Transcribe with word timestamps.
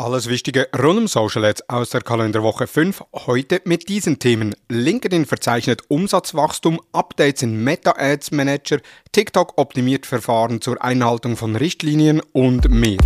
Alles 0.00 0.30
Wichtige 0.30 0.66
rund 0.78 0.98
um 0.98 1.06
Social 1.08 1.44
Ads 1.44 1.68
aus 1.68 1.90
der 1.90 2.00
Kalenderwoche 2.00 2.66
5. 2.66 3.04
Heute 3.26 3.60
mit 3.66 3.90
diesen 3.90 4.18
Themen. 4.18 4.54
LinkedIn 4.70 5.26
verzeichnet 5.26 5.82
Umsatzwachstum, 5.88 6.80
Updates 6.94 7.42
in 7.42 7.62
Meta 7.62 7.92
Ads 7.98 8.30
Manager, 8.30 8.78
TikTok 9.12 9.58
optimiert 9.58 10.06
Verfahren 10.06 10.62
zur 10.62 10.82
Einhaltung 10.82 11.36
von 11.36 11.54
Richtlinien 11.54 12.22
und 12.32 12.70
mehr. 12.70 12.96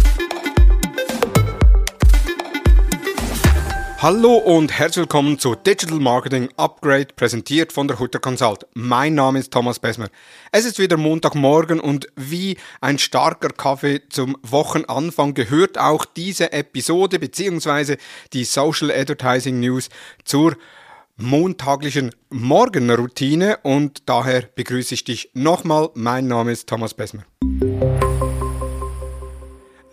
Hallo 4.05 4.34
und 4.34 4.71
herzlich 4.71 5.05
willkommen 5.05 5.39
zu 5.39 5.55
Digital 5.55 5.98
Marketing 5.98 6.50
Upgrade, 6.59 7.07
präsentiert 7.16 7.73
von 7.73 7.89
der 7.89 7.98
Hutter 7.98 8.19
Consult. 8.19 8.66
Mein 8.75 9.14
Name 9.14 9.38
ist 9.38 9.50
Thomas 9.50 9.79
Besmer. 9.79 10.09
Es 10.52 10.66
ist 10.66 10.79
wieder 10.79 10.98
Montagmorgen 10.98 11.80
und 11.80 12.09
wie 12.14 12.59
ein 12.82 12.98
starker 12.98 13.48
Kaffee 13.48 14.02
zum 14.11 14.37
Wochenanfang 14.43 15.32
gehört 15.32 15.79
auch 15.79 16.05
diese 16.05 16.52
Episode 16.52 17.19
bzw. 17.19 17.96
die 18.34 18.45
Social 18.45 18.91
Advertising 18.91 19.59
News 19.60 19.88
zur 20.23 20.55
montaglichen 21.16 22.10
Morgenroutine 22.29 23.60
und 23.62 24.02
daher 24.05 24.43
begrüße 24.55 24.93
ich 24.93 25.05
dich 25.05 25.30
nochmal. 25.32 25.88
Mein 25.95 26.27
Name 26.27 26.52
ist 26.52 26.68
Thomas 26.68 26.93
Besmer. 26.93 27.24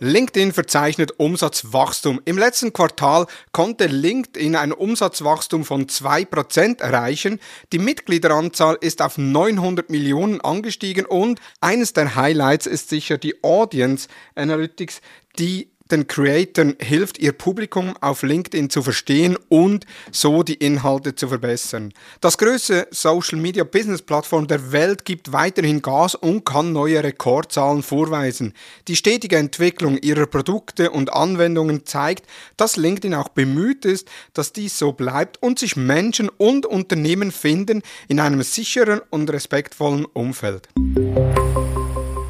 LinkedIn 0.02 0.52
verzeichnet 0.52 1.20
Umsatzwachstum. 1.20 2.20
Im 2.24 2.36
letzten 2.36 2.72
Quartal 2.72 3.26
konnte 3.52 3.86
LinkedIn 3.86 4.56
ein 4.56 4.72
Umsatzwachstum 4.72 5.64
von 5.64 5.86
2% 5.86 6.80
erreichen. 6.80 7.38
Die 7.72 7.78
Mitgliederanzahl 7.78 8.76
ist 8.80 9.00
auf 9.00 9.16
900 9.16 9.90
Millionen 9.90 10.40
angestiegen 10.40 11.06
und 11.06 11.40
eines 11.60 11.92
der 11.92 12.16
Highlights 12.16 12.66
ist 12.66 12.88
sicher 12.88 13.16
die 13.16 13.44
Audience 13.44 14.08
Analytics, 14.34 15.02
die 15.38 15.71
den 15.92 16.06
Creatoren 16.06 16.76
hilft, 16.80 17.18
ihr 17.18 17.32
Publikum 17.32 17.94
auf 18.00 18.22
LinkedIn 18.22 18.70
zu 18.70 18.82
verstehen 18.82 19.36
und 19.48 19.86
so 20.10 20.42
die 20.42 20.54
Inhalte 20.54 21.14
zu 21.14 21.28
verbessern. 21.28 21.92
Das 22.20 22.38
größte 22.38 22.88
Social 22.90 23.38
Media 23.38 23.64
Business 23.64 24.02
Plattform 24.02 24.46
der 24.46 24.72
Welt 24.72 25.04
gibt 25.04 25.32
weiterhin 25.32 25.82
Gas 25.82 26.14
und 26.14 26.44
kann 26.44 26.72
neue 26.72 27.04
Rekordzahlen 27.04 27.82
vorweisen. 27.82 28.54
Die 28.88 28.96
stetige 28.96 29.36
Entwicklung 29.36 29.98
ihrer 29.98 30.26
Produkte 30.26 30.90
und 30.90 31.12
Anwendungen 31.12 31.86
zeigt, 31.86 32.26
dass 32.56 32.76
LinkedIn 32.76 33.14
auch 33.14 33.28
bemüht 33.28 33.84
ist, 33.84 34.08
dass 34.32 34.52
dies 34.52 34.78
so 34.78 34.92
bleibt 34.92 35.42
und 35.42 35.58
sich 35.58 35.76
Menschen 35.76 36.28
und 36.30 36.66
Unternehmen 36.66 37.30
finden 37.30 37.82
in 38.08 38.18
einem 38.18 38.42
sicheren 38.42 39.00
und 39.10 39.30
respektvollen 39.30 40.06
Umfeld. 40.06 40.68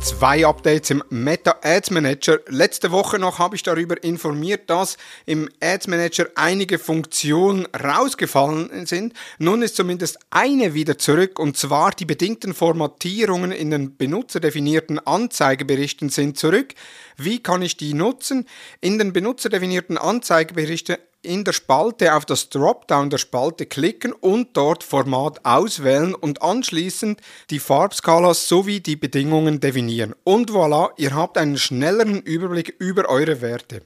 Zwei 0.02 0.44
Updates 0.44 0.90
im 0.90 1.04
Meta 1.10 1.60
Ads 1.62 1.92
Manager. 1.92 2.40
Letzte 2.48 2.90
Woche 2.90 3.20
noch 3.20 3.38
habe 3.38 3.54
ich 3.54 3.62
darüber 3.62 4.02
informiert, 4.02 4.68
dass 4.68 4.96
im 5.26 5.48
Ads 5.60 5.86
Manager 5.86 6.26
einige 6.34 6.80
Funktionen 6.80 7.66
rausgefallen 7.66 8.84
sind. 8.84 9.14
Nun 9.38 9.62
ist 9.62 9.76
zumindest 9.76 10.18
eine 10.30 10.74
wieder 10.74 10.98
zurück 10.98 11.38
und 11.38 11.56
zwar 11.56 11.92
die 11.92 12.04
bedingten 12.04 12.52
Formatierungen 12.52 13.52
in 13.52 13.70
den 13.70 13.96
benutzerdefinierten 13.96 14.98
Anzeigeberichten 14.98 16.08
sind 16.08 16.36
zurück. 16.36 16.74
Wie 17.16 17.40
kann 17.40 17.62
ich 17.62 17.76
die 17.76 17.94
nutzen? 17.94 18.46
In 18.80 18.98
den 18.98 19.12
benutzerdefinierten 19.12 19.98
Anzeigeberichten 19.98 20.96
in 21.22 21.44
der 21.44 21.52
Spalte 21.52 22.14
auf 22.14 22.24
das 22.24 22.48
Dropdown 22.48 23.08
der 23.08 23.18
Spalte 23.18 23.66
klicken 23.66 24.12
und 24.12 24.56
dort 24.56 24.82
Format 24.82 25.44
auswählen 25.44 26.14
und 26.14 26.42
anschließend 26.42 27.20
die 27.50 27.60
Farbskala 27.60 28.34
sowie 28.34 28.80
die 28.80 28.96
Bedingungen 28.96 29.60
definieren. 29.60 30.14
Und 30.24 30.50
voilà, 30.50 30.90
ihr 30.96 31.14
habt 31.14 31.38
einen 31.38 31.58
schnelleren 31.58 32.20
Überblick 32.20 32.74
über 32.78 33.08
eure 33.08 33.40
Werte. 33.40 33.82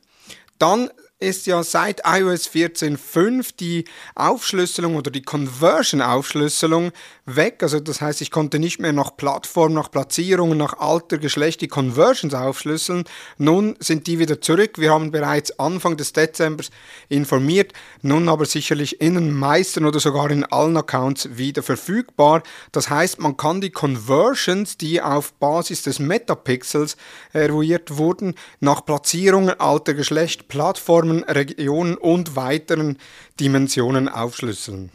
Dann 0.58 0.90
ist 1.19 1.47
ja 1.47 1.62
seit 1.62 2.03
iOS 2.05 2.50
14.5 2.50 3.55
die 3.59 3.86
Aufschlüsselung 4.14 4.97
oder 4.97 5.11
die 5.11 5.22
Conversion-Aufschlüsselung 5.22 6.92
weg. 7.25 7.62
Also 7.62 7.81
das 7.81 8.03
heißt, 8.03 8.20
ich 8.20 8.31
konnte 8.31 8.59
nicht 8.59 8.81
mehr 8.81 8.93
nach 8.93 9.16
Plattform, 9.16 9.72
nach 9.72 9.91
Platzierungen, 9.91 10.59
nach 10.59 10.78
Alter, 10.78 11.16
Geschlecht 11.16 11.62
die 11.62 11.69
Conversions 11.69 12.34
aufschlüsseln. 12.34 13.05
Nun 13.38 13.76
sind 13.81 14.06
die 14.06 14.19
wieder 14.19 14.43
zurück. 14.43 14.72
Wir 14.76 14.93
haben 14.93 15.10
bereits 15.10 15.59
Anfang 15.59 15.97
des 15.97 16.12
Dezembers 16.12 16.69
informiert, 17.09 17.72
nun 18.03 18.28
aber 18.28 18.44
sicherlich 18.44 19.00
in 19.00 19.15
den 19.15 19.32
meisten 19.32 19.87
oder 19.87 20.00
sogar 20.00 20.31
in 20.31 20.44
allen 20.44 20.76
Accounts 20.76 21.31
wieder 21.38 21.62
verfügbar. 21.62 22.43
Das 22.72 22.91
heißt, 22.91 23.21
man 23.21 23.38
kann 23.38 23.62
die 23.62 23.71
Conversions, 23.71 24.76
die 24.76 25.00
auf 25.00 25.32
Basis 25.32 25.81
des 25.81 25.99
Metapixels 25.99 26.99
eruiert 27.32 27.97
wurden, 27.97 28.34
nach 28.60 28.84
Platzierungen, 28.84 29.59
Alter, 29.59 29.94
Geschlecht, 29.94 30.49
Plattform, 30.49 31.06
Plattformen, 31.06 31.25
Regionen 31.25 31.97
und 31.97 32.37
weiteren 32.37 32.99
Dimensionen 33.39 34.09
aufschlüsseln. 34.09 34.91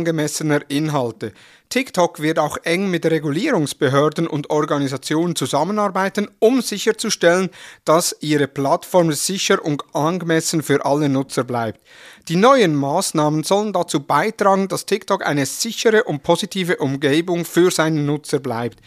unangemessener 0.00 0.62
Inhalte. 0.68 1.32
TikTok 1.68 2.20
wird 2.20 2.38
auch 2.38 2.56
eng 2.64 2.90
mit 2.90 3.06
Regulierungsbehörden 3.06 4.26
und 4.26 4.50
Organisationen 4.50 5.36
zusammenarbeiten, 5.36 6.28
um 6.40 6.62
sicherzustellen, 6.62 7.50
dass 7.84 8.16
ihre 8.20 8.48
Plattform 8.48 9.12
sicher 9.12 9.64
und 9.64 9.84
angemessen 9.92 10.62
für 10.62 10.84
alle 10.84 11.08
Nutzer 11.08 11.44
bleibt. 11.44 11.80
Die 12.28 12.36
neuen 12.36 12.74
Maßnahmen 12.74 13.44
sollen 13.44 13.72
dazu 13.72 14.00
beitragen, 14.00 14.68
dass 14.68 14.86
TikTok 14.86 15.24
eine 15.24 15.46
sichere 15.46 16.04
und 16.04 16.22
positive 16.22 16.78
Umgebung 16.78 17.44
für 17.44 17.70
seine 17.70 18.00
Nutzer 18.00 18.40
bleibt. 18.40 18.80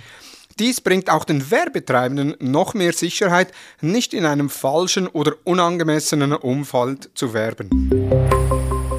Dies 0.60 0.82
bringt 0.82 1.10
auch 1.10 1.26
den 1.26 1.50
Werbetreibenden 1.50 2.36
noch 2.40 2.74
mehr 2.74 2.94
Sicherheit, 2.94 3.52
nicht 3.82 4.14
in 4.14 4.26
einem 4.26 4.50
falschen 4.50 5.08
oder 5.08 5.34
unangemessenen 5.46 6.34
Umfeld 6.34 7.10
zu 7.16 7.34
werben. 7.34 7.70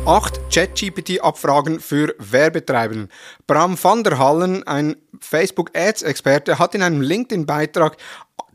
8 0.07 0.51
ChatGPT-Abfragen 0.51 1.81
für 1.81 2.15
Werbetreibenden. 2.19 3.09
Bram 3.47 3.83
van 3.83 4.05
der 4.05 4.19
Hallen, 4.19 4.63
ein 4.67 4.97
Facebook-Ads-Experte, 5.19 6.59
hat 6.59 6.75
in 6.75 6.83
einem 6.83 7.01
LinkedIn-Beitrag 7.01 7.97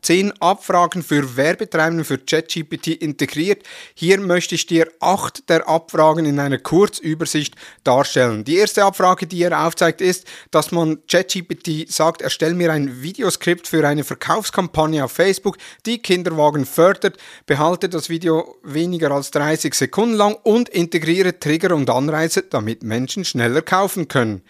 zehn 0.02 0.32
Abfragen 0.40 1.02
für 1.02 1.36
Werbetreibende 1.36 2.04
für 2.04 2.18
ChatGPT 2.18 2.88
integriert. 2.88 3.62
Hier 3.94 4.18
möchte 4.20 4.54
ich 4.54 4.66
dir 4.66 4.88
acht 5.00 5.48
der 5.48 5.68
Abfragen 5.68 6.26
in 6.26 6.38
einer 6.38 6.58
Kurzübersicht 6.58 7.54
darstellen. 7.84 8.44
Die 8.44 8.56
erste 8.56 8.84
Abfrage, 8.84 9.26
die 9.26 9.42
er 9.42 9.66
aufzeigt, 9.66 10.00
ist, 10.00 10.26
dass 10.50 10.72
man 10.72 10.98
ChatGPT 11.06 11.90
sagt, 11.90 12.22
erstell 12.22 12.54
mir 12.54 12.72
ein 12.72 13.02
Videoskript 13.02 13.68
für 13.68 13.86
eine 13.86 14.04
Verkaufskampagne 14.04 15.04
auf 15.04 15.12
Facebook, 15.12 15.56
die 15.86 15.98
Kinderwagen 15.98 16.66
fördert, 16.66 17.16
behalte 17.46 17.88
das 17.88 18.08
Video 18.08 18.56
weniger 18.62 19.10
als 19.10 19.30
30 19.30 19.74
Sekunden 19.74 20.14
lang 20.14 20.36
und 20.42 20.68
integriere 20.68 21.38
Trigger 21.38 21.74
und 21.74 21.90
Anreize, 21.90 22.42
damit 22.42 22.82
Menschen 22.82 23.24
schneller 23.24 23.62
kaufen 23.62 24.08
können. 24.08 24.42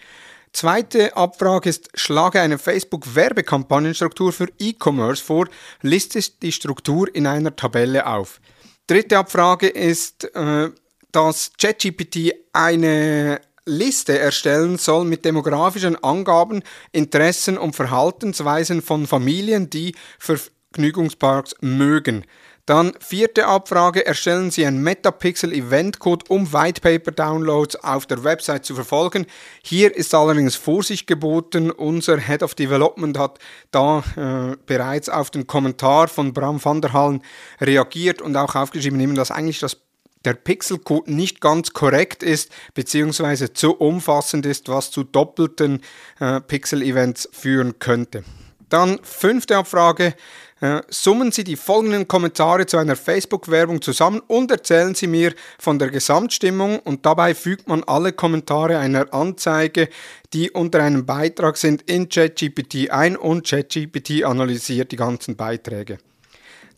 Zweite 0.53 1.15
Abfrage 1.15 1.69
ist, 1.69 1.89
schlage 1.93 2.41
eine 2.41 2.57
Facebook-Werbekampagnenstruktur 2.57 4.33
für 4.33 4.47
E-Commerce 4.59 5.23
vor, 5.23 5.47
liste 5.81 6.19
die 6.41 6.51
Struktur 6.51 7.13
in 7.13 7.25
einer 7.25 7.55
Tabelle 7.55 8.05
auf. 8.05 8.41
Dritte 8.85 9.17
Abfrage 9.17 9.67
ist, 9.67 10.25
äh, 10.35 10.69
dass 11.11 11.51
ChatGPT 11.57 12.33
eine 12.51 13.39
Liste 13.65 14.17
erstellen 14.17 14.77
soll 14.77 15.05
mit 15.05 15.23
demografischen 15.23 16.01
Angaben, 16.03 16.63
Interessen 16.91 17.57
und 17.57 17.75
Verhaltensweisen 17.75 18.81
von 18.81 19.07
Familien, 19.07 19.69
die 19.69 19.95
Vergnügungsparks 20.19 21.55
mögen. 21.61 22.25
Dann 22.65 22.93
vierte 22.99 23.47
Abfrage, 23.47 24.05
erstellen 24.05 24.51
Sie 24.51 24.65
einen 24.65 24.83
Metapixel 24.83 25.51
Event 25.51 25.99
Code, 25.99 26.25
um 26.29 26.53
Whitepaper 26.53 27.11
Downloads 27.11 27.75
auf 27.77 28.05
der 28.05 28.23
Website 28.23 28.65
zu 28.65 28.75
verfolgen. 28.75 29.25
Hier 29.63 29.95
ist 29.95 30.13
allerdings 30.13 30.55
Vorsicht 30.55 31.07
geboten. 31.07 31.71
Unser 31.71 32.19
Head 32.19 32.43
of 32.43 32.55
Development 32.55 33.17
hat 33.17 33.39
da 33.71 34.03
äh, 34.15 34.57
bereits 34.65 35.09
auf 35.09 35.31
den 35.31 35.47
Kommentar 35.47 36.07
von 36.07 36.33
Bram 36.33 36.63
van 36.63 36.81
der 36.81 36.93
Hallen 36.93 37.23
reagiert 37.59 38.21
und 38.21 38.35
auch 38.37 38.55
aufgeschrieben, 38.55 39.15
dass 39.15 39.31
eigentlich 39.31 39.59
das 39.59 39.77
der 40.25 40.33
Pixelcode 40.33 41.07
nicht 41.07 41.41
ganz 41.41 41.73
korrekt 41.73 42.23
ist, 42.23 42.51
beziehungsweise 42.73 43.53
zu 43.53 43.73
umfassend 43.73 44.45
ist, 44.45 44.69
was 44.69 44.91
zu 44.91 45.03
doppelten 45.03 45.81
äh, 46.19 46.39
Pixel-Events 46.41 47.29
führen 47.31 47.79
könnte. 47.79 48.23
Dann 48.69 48.99
fünfte 49.03 49.57
Abfrage. 49.57 50.15
Äh, 50.61 50.83
summen 50.89 51.31
Sie 51.31 51.43
die 51.43 51.55
folgenden 51.55 52.07
Kommentare 52.07 52.67
zu 52.67 52.77
einer 52.77 52.95
Facebook-Werbung 52.95 53.81
zusammen 53.81 54.21
und 54.27 54.51
erzählen 54.51 54.93
Sie 54.93 55.07
mir 55.07 55.33
von 55.57 55.79
der 55.79 55.89
Gesamtstimmung 55.89 56.77
und 56.77 57.03
dabei 57.03 57.33
fügt 57.33 57.67
man 57.67 57.83
alle 57.83 58.13
Kommentare 58.13 58.77
einer 58.77 59.11
Anzeige, 59.11 59.89
die 60.33 60.51
unter 60.51 60.83
einem 60.83 61.07
Beitrag 61.07 61.57
sind, 61.57 61.89
in 61.89 62.09
ChatGPT 62.09 62.91
ein 62.91 63.17
und 63.17 63.47
ChatGPT 63.47 64.23
analysiert 64.23 64.91
die 64.91 64.97
ganzen 64.97 65.35
Beiträge. 65.35 65.97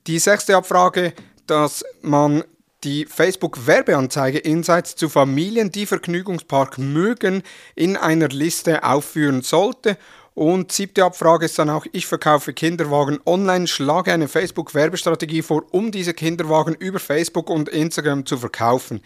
Die 0.08 0.18
sechste 0.18 0.56
Abfrage, 0.56 1.12
dass 1.46 1.84
man 2.02 2.46
die 2.86 3.06
Facebook-Werbeanzeige 3.06 4.40
Insights 4.40 4.96
zu 4.96 5.10
Familien, 5.10 5.72
die 5.72 5.86
Vergnügungspark 5.86 6.78
mögen, 6.78 7.44
in 7.76 7.98
einer 7.98 8.30
Liste 8.30 8.84
aufführen 8.84 9.42
sollte 9.42 9.98
und 10.36 10.72
siebte 10.72 11.06
Abfrage 11.06 11.46
ist 11.46 11.60
dann 11.60 11.70
auch, 11.70 11.86
ich 11.92 12.08
verkaufe 12.08 12.54
Kinderwagen 12.54 13.20
online, 13.26 13.68
schlage 13.68 14.12
eine 14.12 14.28
Facebook-Werbestrategie 14.28 15.44
vor, 15.44 15.64
um 15.72 15.92
diese 15.92 16.14
Kinderwagen 16.14 16.76
über 16.76 17.00
Facebook 17.00 17.50
und 17.50 17.70
Instagram 17.70 18.26
zu 18.26 18.38
verkaufen. 18.38 19.02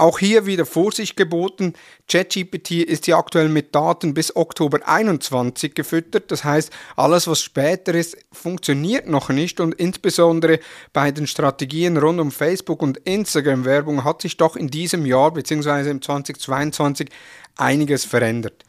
Auch 0.00 0.18
hier 0.18 0.46
wieder 0.46 0.64
Vorsicht 0.64 1.16
geboten. 1.16 1.74
ChatGPT 2.08 2.70
ist 2.70 3.06
ja 3.06 3.18
aktuell 3.18 3.50
mit 3.50 3.74
Daten 3.74 4.14
bis 4.14 4.34
Oktober 4.34 4.80
21 4.82 5.74
gefüttert. 5.74 6.30
Das 6.30 6.42
heißt, 6.42 6.72
alles, 6.96 7.28
was 7.28 7.42
später 7.42 7.94
ist, 7.94 8.16
funktioniert 8.32 9.06
noch 9.08 9.28
nicht 9.28 9.60
und 9.60 9.74
insbesondere 9.74 10.58
bei 10.94 11.10
den 11.10 11.26
Strategien 11.26 11.98
rund 11.98 12.18
um 12.18 12.30
Facebook 12.32 12.82
und 12.82 12.96
Instagram-Werbung 12.98 14.02
hat 14.02 14.22
sich 14.22 14.38
doch 14.38 14.56
in 14.56 14.68
diesem 14.68 15.04
Jahr 15.04 15.32
bzw. 15.32 15.90
im 15.90 16.00
2022 16.00 17.10
einiges 17.56 18.06
verändert. 18.06 18.64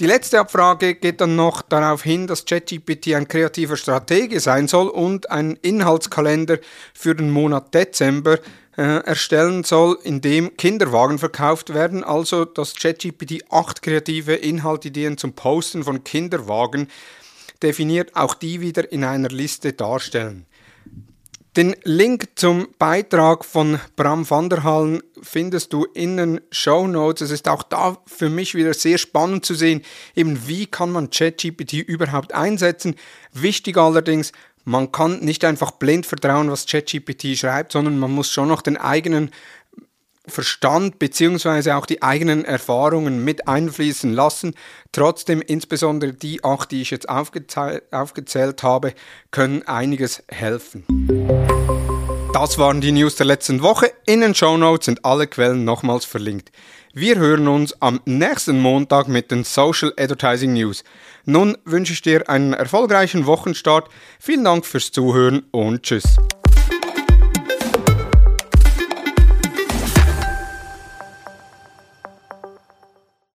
Die 0.00 0.06
letzte 0.06 0.38
Abfrage 0.38 0.94
geht 0.94 1.20
dann 1.20 1.34
noch 1.34 1.60
darauf 1.60 2.04
hin, 2.04 2.28
dass 2.28 2.44
ChatGPT 2.44 3.14
ein 3.14 3.26
kreativer 3.26 3.76
Stratege 3.76 4.38
sein 4.38 4.68
soll 4.68 4.86
und 4.86 5.28
einen 5.28 5.56
Inhaltskalender 5.56 6.58
für 6.94 7.16
den 7.16 7.32
Monat 7.32 7.74
Dezember 7.74 8.38
äh, 8.76 9.02
erstellen 9.04 9.64
soll, 9.64 9.98
in 10.04 10.20
dem 10.20 10.56
Kinderwagen 10.56 11.18
verkauft 11.18 11.74
werden. 11.74 12.04
Also, 12.04 12.44
dass 12.44 12.76
ChatGPT 12.76 13.42
acht 13.50 13.82
kreative 13.82 14.34
Inhaltideen 14.34 15.18
zum 15.18 15.32
Posten 15.32 15.82
von 15.82 16.04
Kinderwagen 16.04 16.86
definiert, 17.60 18.14
auch 18.14 18.34
die 18.34 18.60
wieder 18.60 18.92
in 18.92 19.02
einer 19.02 19.30
Liste 19.30 19.72
darstellen. 19.72 20.46
Den 21.58 21.74
Link 21.82 22.28
zum 22.36 22.68
Beitrag 22.78 23.44
von 23.44 23.80
Bram 23.96 24.30
van 24.30 24.48
der 24.48 24.62
Hallen 24.62 25.02
findest 25.20 25.72
du 25.72 25.86
in 25.92 26.16
den 26.16 26.40
Show 26.52 26.86
Notes. 26.86 27.22
Es 27.22 27.30
ist 27.32 27.48
auch 27.48 27.64
da 27.64 27.98
für 28.06 28.30
mich 28.30 28.54
wieder 28.54 28.74
sehr 28.74 28.96
spannend 28.96 29.44
zu 29.44 29.54
sehen, 29.54 29.82
eben 30.14 30.46
wie 30.46 30.66
kann 30.66 30.92
man 30.92 31.10
ChatGPT 31.10 31.72
überhaupt 31.72 32.32
einsetzen. 32.32 32.94
Wichtig 33.32 33.76
allerdings, 33.76 34.30
man 34.64 34.92
kann 34.92 35.18
nicht 35.18 35.44
einfach 35.44 35.72
blind 35.72 36.06
vertrauen, 36.06 36.48
was 36.48 36.66
ChatGPT 36.66 37.36
schreibt, 37.36 37.72
sondern 37.72 37.98
man 37.98 38.12
muss 38.12 38.30
schon 38.30 38.46
noch 38.46 38.62
den 38.62 38.76
eigenen 38.76 39.32
Verstand 40.28 40.98
bzw. 40.98 41.72
auch 41.72 41.86
die 41.86 42.02
eigenen 42.02 42.44
Erfahrungen 42.44 43.24
mit 43.24 43.48
einfließen 43.48 44.12
lassen. 44.12 44.54
Trotzdem, 44.92 45.42
insbesondere 45.42 46.12
die 46.12 46.44
acht, 46.44 46.70
die 46.70 46.82
ich 46.82 46.90
jetzt 46.90 47.08
aufgezählt, 47.08 47.84
aufgezählt 47.92 48.62
habe, 48.62 48.94
können 49.30 49.66
einiges 49.66 50.22
helfen. 50.28 50.84
Das 52.32 52.58
waren 52.58 52.80
die 52.80 52.92
News 52.92 53.16
der 53.16 53.26
letzten 53.26 53.62
Woche. 53.62 53.90
In 54.06 54.20
den 54.20 54.34
Show 54.34 54.56
Notes 54.56 54.86
sind 54.86 55.04
alle 55.04 55.26
Quellen 55.26 55.64
nochmals 55.64 56.04
verlinkt. 56.04 56.52
Wir 56.92 57.16
hören 57.16 57.48
uns 57.48 57.80
am 57.80 58.00
nächsten 58.04 58.60
Montag 58.60 59.08
mit 59.08 59.30
den 59.30 59.44
Social 59.44 59.92
Advertising 59.98 60.52
News. 60.52 60.84
Nun 61.24 61.56
wünsche 61.64 61.92
ich 61.92 62.02
dir 62.02 62.28
einen 62.28 62.52
erfolgreichen 62.52 63.26
Wochenstart. 63.26 63.88
Vielen 64.18 64.44
Dank 64.44 64.66
fürs 64.66 64.92
Zuhören 64.92 65.44
und 65.50 65.82
tschüss. 65.82 66.16